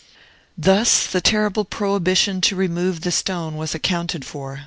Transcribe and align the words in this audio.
Thus 0.57 1.05
the 1.05 1.21
terrible 1.21 1.63
prohibition 1.63 2.41
to 2.41 2.55
remove 2.55 3.01
the 3.01 3.11
stone 3.11 3.55
was 3.55 3.75
accounted 3.75 4.25
for. 4.25 4.59